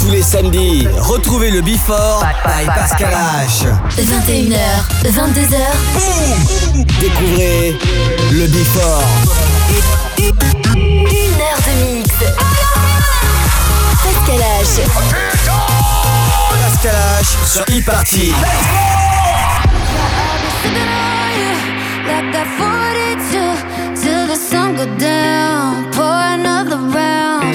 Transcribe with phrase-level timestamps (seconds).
[0.00, 3.66] Tous les samedis, retrouvez le Before by Pascal H.
[3.98, 4.56] 21h,
[5.04, 5.56] 22h.
[7.00, 7.76] Découvrez
[8.30, 9.02] le Before.
[10.16, 12.10] Une heure de mix.
[14.04, 14.80] Pascal H.
[16.62, 18.32] Pascal H sur e-party.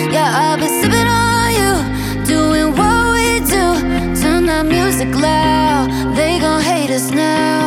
[0.10, 1.27] Yeah,
[4.98, 6.16] music loud.
[6.16, 7.67] They gon' hate us now.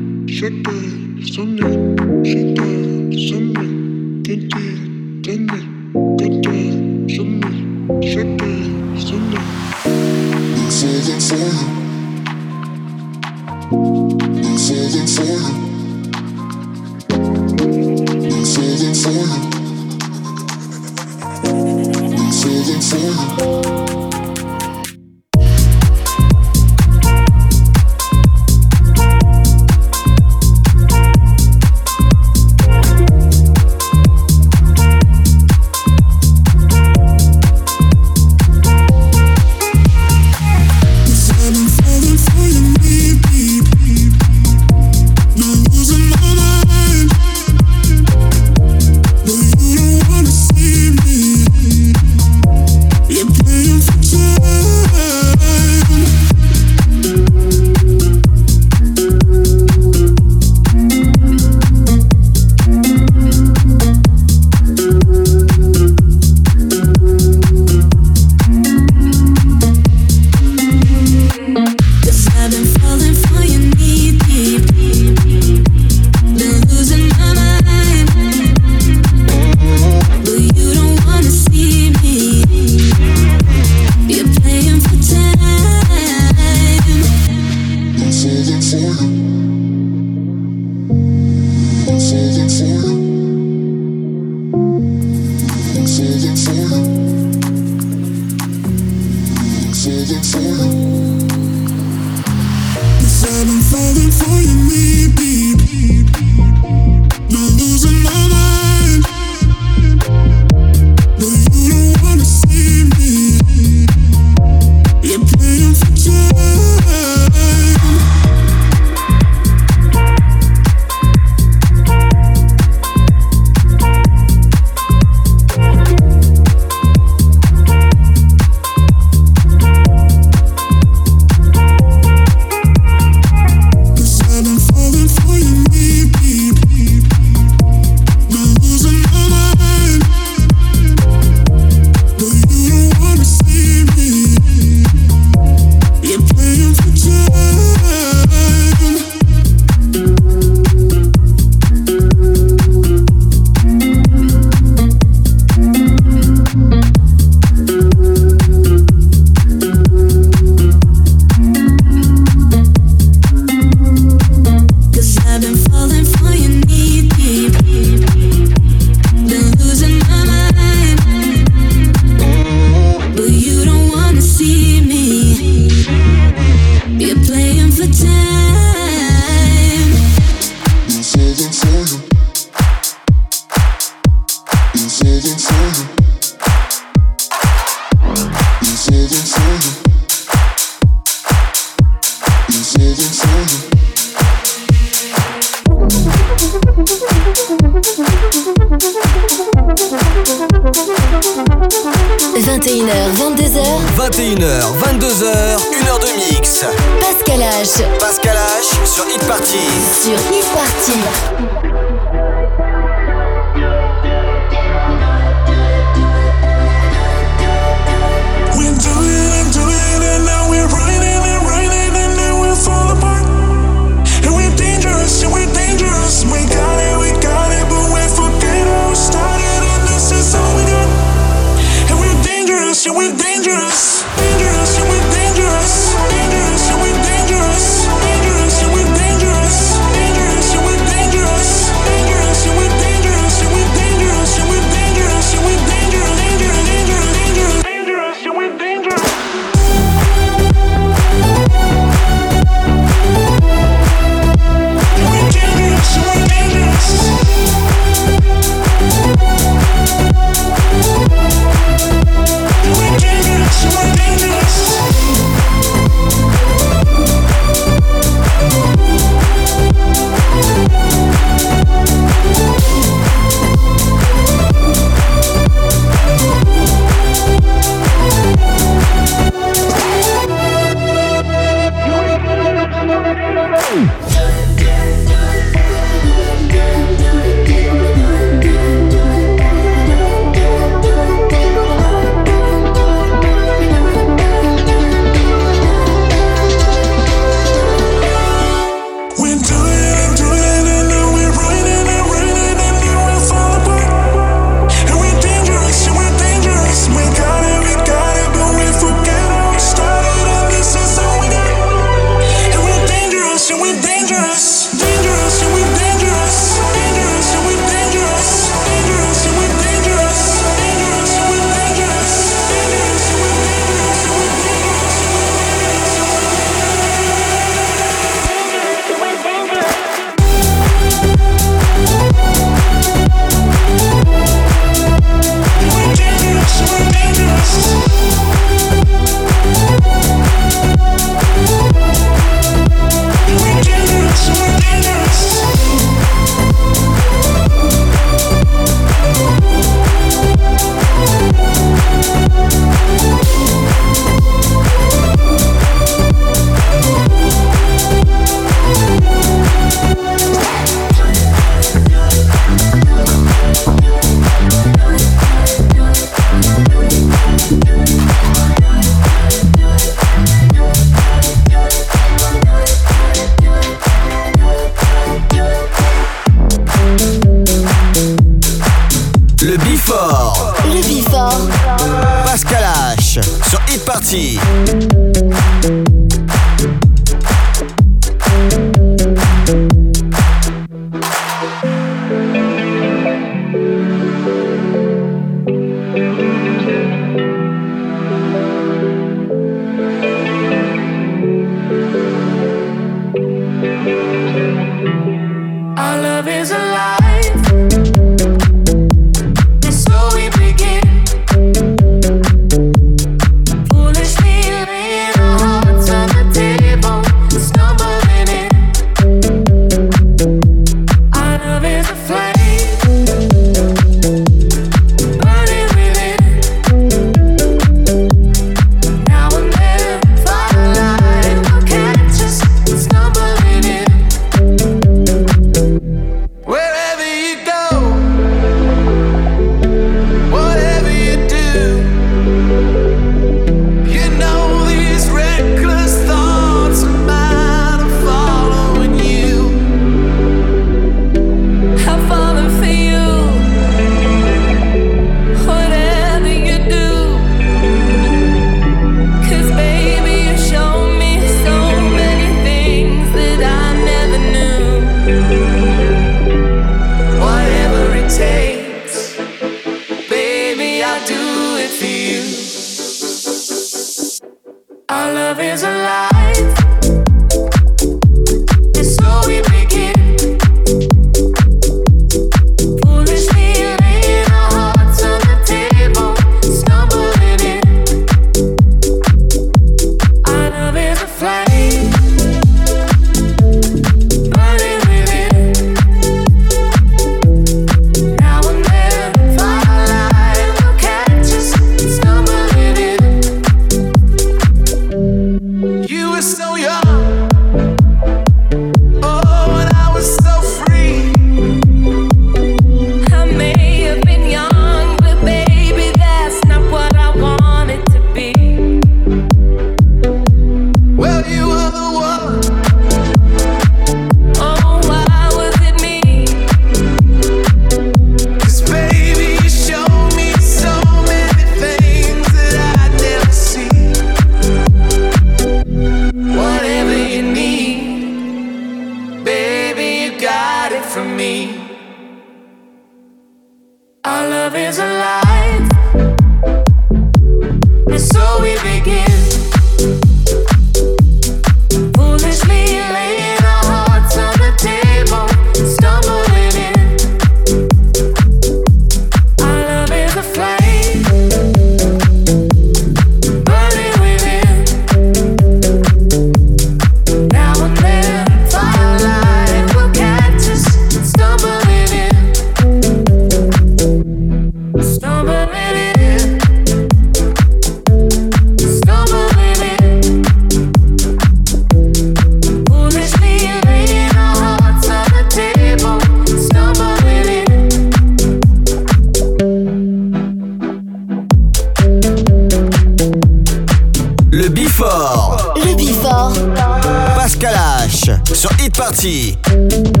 [598.43, 600.00] You have on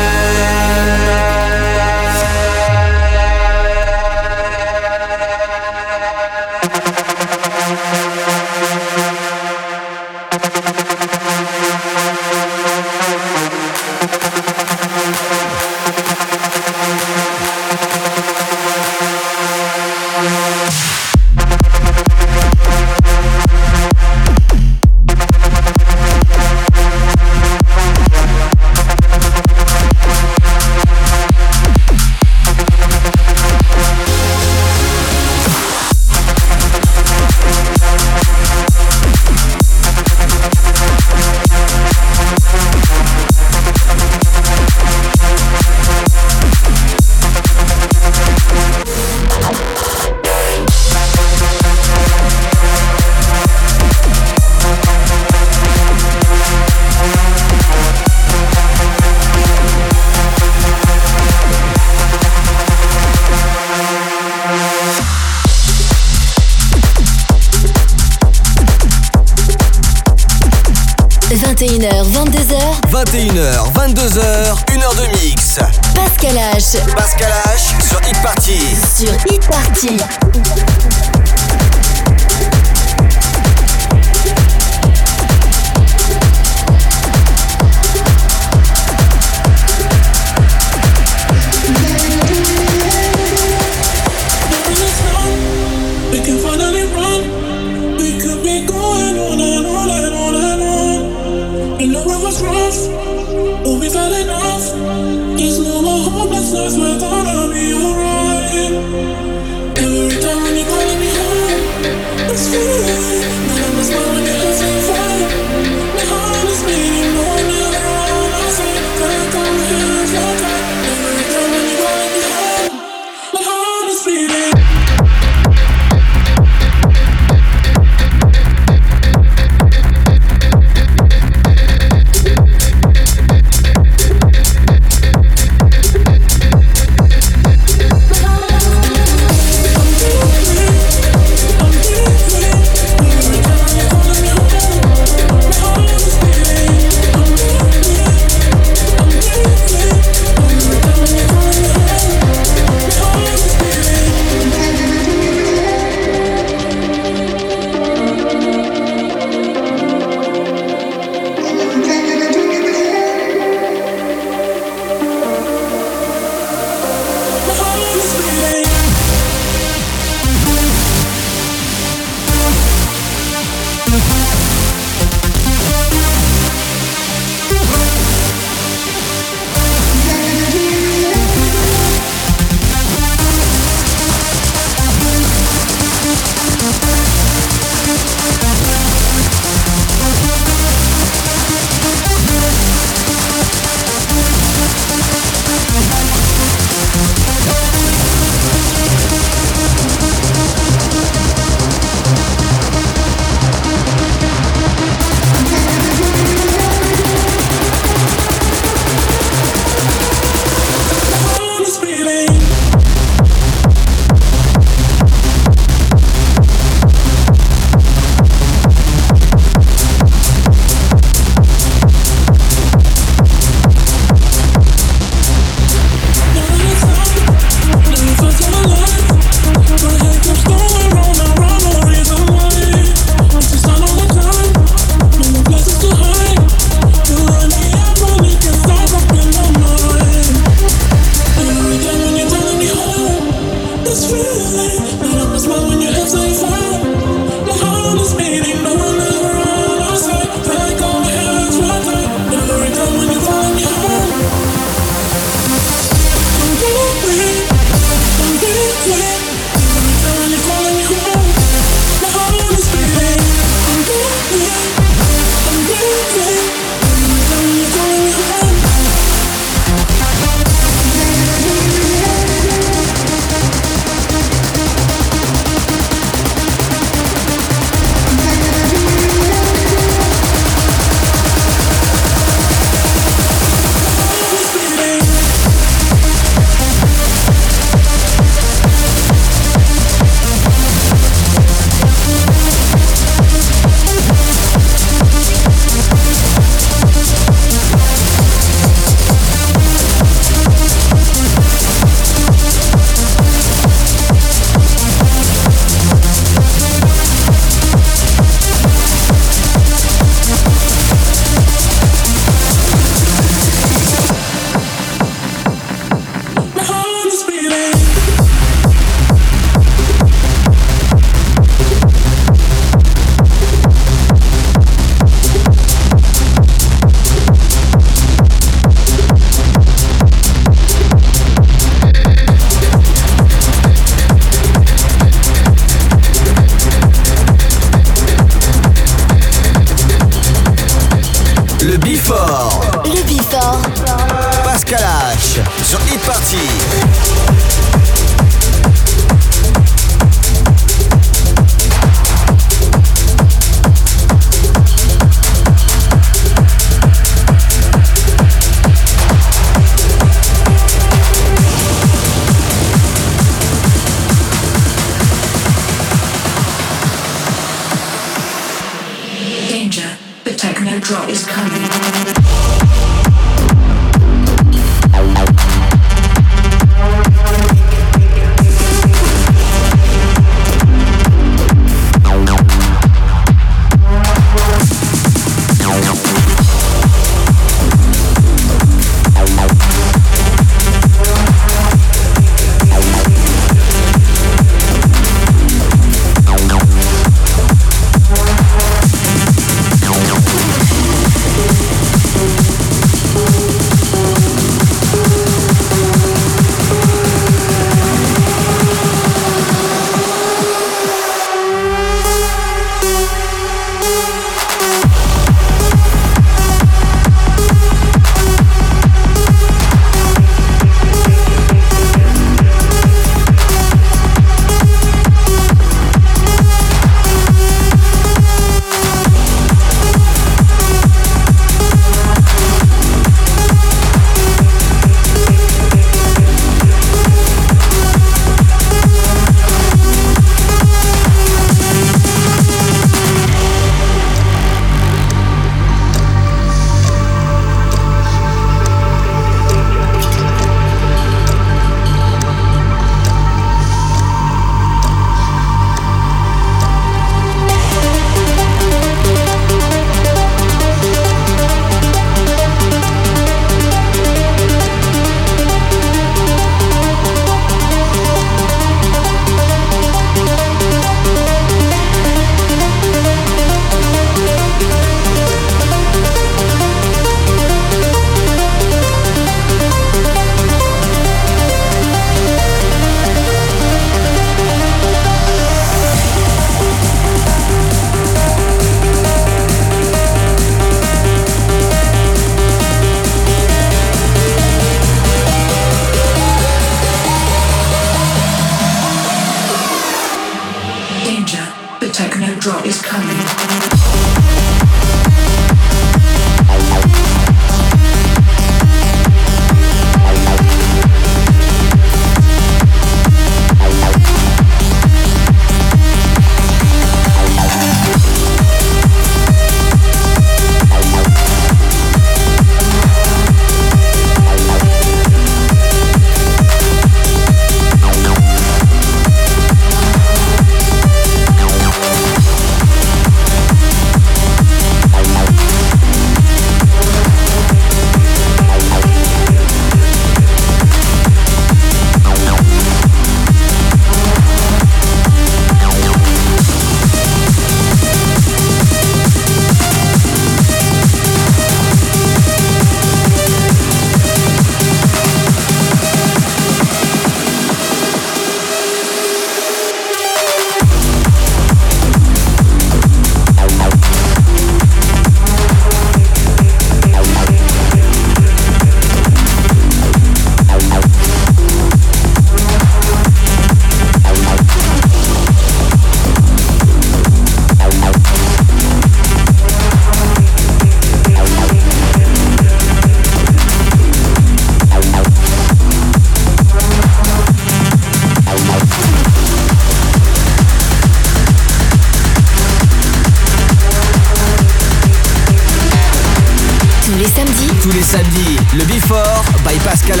[599.68, 600.00] Pascal